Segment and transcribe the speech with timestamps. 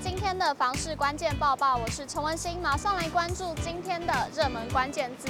[0.00, 5.28] 今天的房市关键报报，我是陈文心，马上来关注今天的热门关键字。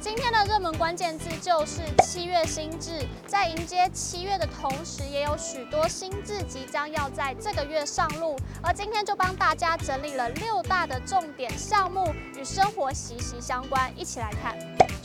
[0.00, 8.36] 今天的热门关键字就是七月新制，在迎接七月的同时，也有许多新制即将要在这个月上路。
[8.62, 14.56] 而今天就帮大家整理了六大的重点项目，与生活息息相关，一起来看。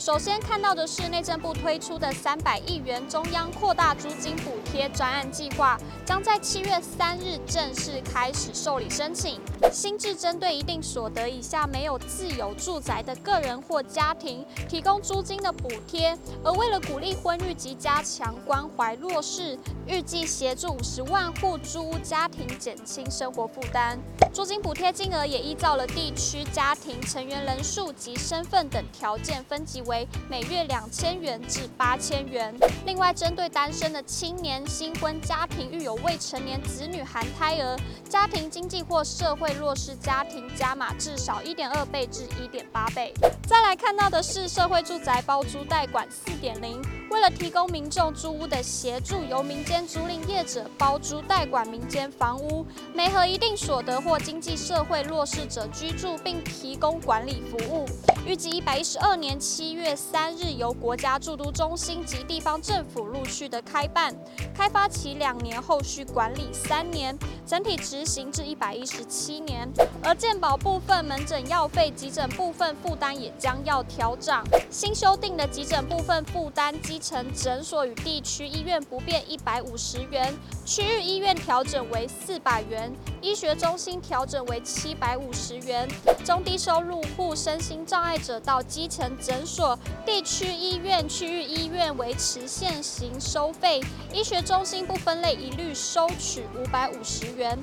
[0.04, 9.40] 首先看到的是内政部推出的三百亿元中央扩大租金补贴专案计划，将在七月三日正式开始受理申请。
[9.72, 16.14] 新制针对一定所得以下没有自有住宅的个人或家庭，提供租金的补贴。
[16.44, 23.98] 而为了鼓励婚育及加强关怀弱势，预计协助五十万户租屋家庭减轻生活负担。
[24.34, 29.93] 租金补贴金额也依照了地区、家庭成员人数及身份等条件分级为。
[29.94, 32.52] 为每月两千元至八千元。
[32.84, 37.78] 另外，针对单身的青年、新婚家庭、育有未成年子女、含胎儿、
[38.08, 43.14] 家庭经济或社会弱势家庭，加码至少一点二倍至一点八倍。
[43.46, 57.86] 再来看到的是社会住宅包租代管四点零，为了提供民众租屋的协助，由民间租赁业者包租代管民间房屋，每合一定所得或经济社会弱势者居住，并提供管理服务。
[58.26, 64.14] 预计一百一十二年七月三日由国家驻都中心及地方政府陆续的开办，
[64.54, 67.16] 开发期两年，后续管理三年，
[67.46, 69.70] 整体执行至一百一十七年。
[70.02, 85.88] 而健保部分门诊药费、急诊部分负担也将要调整，新修订的急诊部分负担，基层诊所与地区医院不变一百五十元，区域医院调整为四百元，医学中心调整为七百五十元，
[86.24, 88.14] 中低收入户身心障碍。
[88.24, 93.82] 者到基层诊所、地区医院、区域医院维持现行收费，
[94.12, 97.58] 医学中心不分类一律收取五百五十元。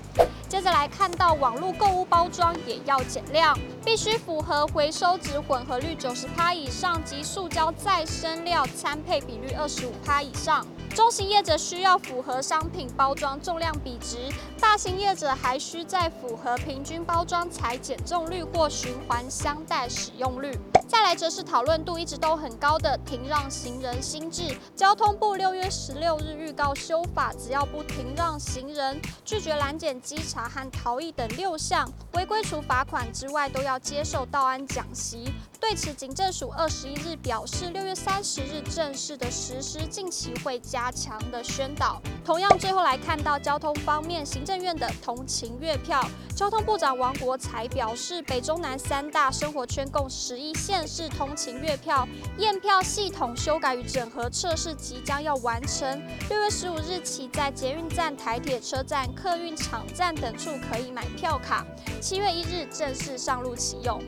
[0.50, 10.66] 接着来看到网络购物包装也要减量，必须符合回收纸混合率九十趴以上及塑胶再生料餐配比率二十五趴以上。
[10.96, 14.18] 中型业者需要符合商品包装重量比值，
[14.60, 20.52] 大型业者还需再符合平均包装裁减重率或循环箱袋使用率。
[20.92, 35.32] 再来则是讨论度一直都很高的停让行人新制，交通部六月十六日预告修法，只要不停让行人、拒绝拦检稽查和逃逸等六项违规，除罚款之外，都要接受道安讲习。
[35.62, 42.02] 对此，警政署二十一日表示，六月三十日正式的实施，近期会加强的宣导。
[42.26, 61.66] 同样，最后来看到交通方面，行政院的同情月票，交通部长王国材表示，北中南三大生活圈共十一县市通勤月票验票系统修改与整合测试即将要完成，六月十五日起，在捷运站、台铁车站、客运场站等处可以买票卡，
[62.00, 64.02] 七月一日正式上路启用。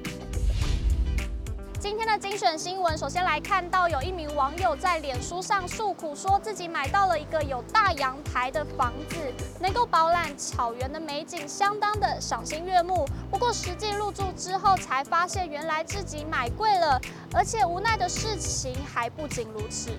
[1.83, 9.17] 今天的精选新闻，首先来看到有一名网友在脸书上诉苦，说自己买到了一个有大阳台的房子，
[9.59, 13.05] 能够饱览草原的美景，相当的赏心悦目。
[13.29, 16.97] 不过实际入住之后，才发现原来自己买贵了，
[17.33, 19.89] 而且无奈的事情还不仅如此。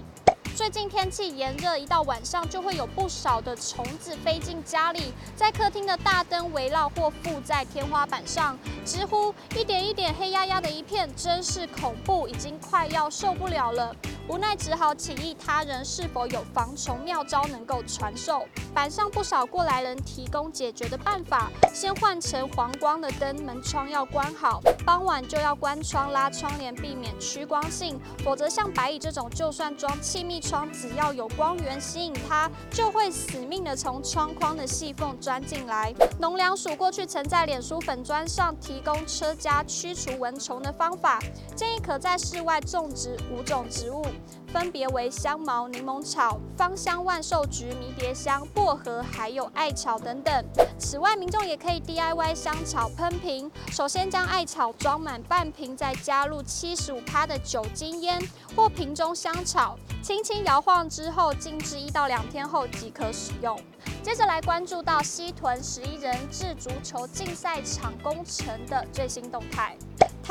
[0.57, 13.93] 最近天气炎热，一到晚上就会有不少的虫子飞进家里，在客厅的大灯围绕或附在天花板上，直呼一点一点黑压压的一片，真是恐怖，已经快要受不了了。
[14.27, 18.47] 无奈只好请益他人是否有防虫妙招能够传授。
[18.73, 28.01] 板上不少过来人提供解决的办法：先换成黄光的灯，门窗要关好；傍晚就要关窗拉窗帘，避免趋光性。
[28.25, 35.95] 否则像白蚁这种，就算装气密窗，只要有光源吸引它，就会死命的从窗框的细缝钻进来。
[36.19, 41.21] 农粮署过去曾在脸书粉砖上提供车家驱除蚊虫的方法，
[41.55, 44.05] 建议可在室外种植五种植物。
[44.53, 50.45] 分别为香茅、柠檬草、芳香万寿菊、迷迭香、薄荷，还有艾草等等。
[50.79, 53.51] 此外，民众也可以 DIY 香草喷瓶。
[53.73, 58.21] 首先将艾草装满半瓶，再加入七十五趴的酒精烟
[58.55, 63.59] 或瓶中香草，轻轻摇晃之后静置一到两天后即可使用。
[64.03, 69.77] 接着来关注到西屯十一人制足球竞赛场工程的最新动态。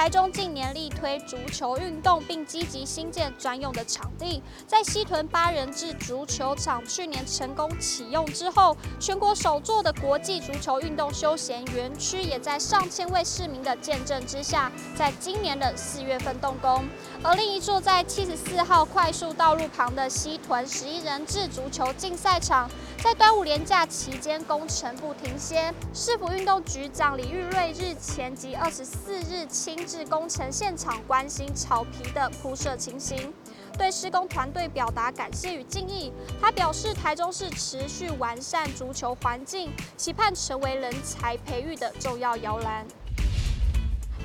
[0.04, 4.44] 台中近年力推足球运动，并积极新建专用的场地。
[4.68, 16.86] 在西屯八人制足球场去年成功启用之后，全国首座的国际足球运动休闲园区也在上千位市民的见证之下，在今年的四月份动工。
[17.24, 22.70] 而另一座在七十四号快速道路旁的西屯十一人制足球竞赛场，
[23.04, 25.74] 在端午连假期间，工程不停歇。
[25.94, 33.34] 市府运动局长李玉瑞日前及二十四日亲至工程现场关心草皮的铺设情形，
[33.78, 36.14] 对施工团队表达感谢与敬意。
[36.40, 42.88] 他表示，台中市持续完善足球环境，期盼成为人才培育的重要摇篮。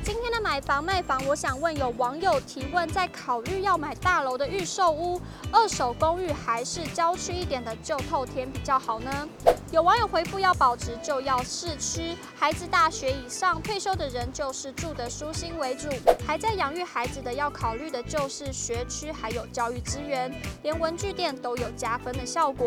[0.08, 5.20] 今天的买房卖房，我想问有网友提问，在考虑要买大楼的预售屋、
[5.52, 9.28] 二手公寓，还是郊区一点的旧透天比较好呢？
[9.70, 15.90] 有网友回复，要保值就要市区，孩子大学以上退休的人就是住得舒心为主，
[16.26, 22.66] 还在养育孩子的要考虑的就是学区还有教育资源，连文具店都有加分的效果。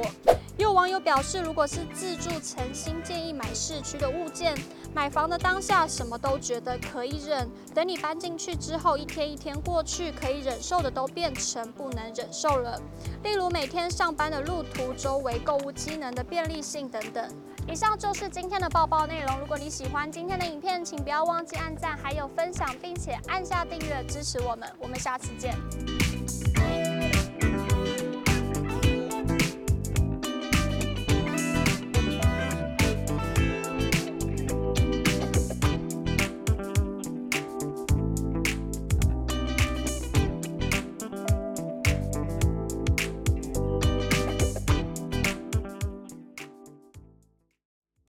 [0.57, 4.55] 有网友表示，如果是自住，诚心建议买市区的物件。
[4.93, 12.79] 买房的当下，什么都觉得可以忍，等你搬进去之后，一天一天过去，可以忍受的都变成不能忍受了。
[13.23, 17.25] 例如每天上班的路途、周围购物机能的便利性等等。
[17.69, 19.39] 以上就是今天的报报内容。
[19.39, 24.69] 如果你喜欢今天的影片，请不要忘记按赞，还有分享，并且按下订阅支持我们。
[24.79, 25.55] 我们下次见。